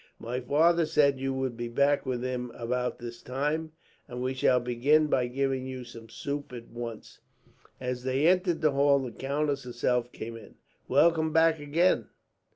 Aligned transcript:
My 0.17 0.39
father 0.39 0.87
said 0.87 1.19
you 1.19 1.31
would 1.31 1.55
be 1.55 1.67
back 1.67 2.07
with 2.07 2.23
him 2.23 2.49
about 2.55 2.97
this 2.97 3.21
time, 3.21 3.73
and 4.07 4.19
we 4.23 4.33
shall 4.33 4.59
begin 4.59 5.05
by 5.05 5.27
giving 5.27 5.67
you 5.67 5.83
some 5.83 6.09
soup, 6.09 6.51
at 6.53 6.69
once." 6.69 7.19
As 7.79 8.03
they 8.03 8.25
entered 8.25 8.61
the 8.61 8.71
hall, 8.71 8.97
the 8.97 9.11
countess 9.11 9.63
herself 9.63 10.11
came 10.11 10.33
down. 10.33 10.55
"Welcome 10.87 11.31
back 11.31 11.59
again! 11.59 12.07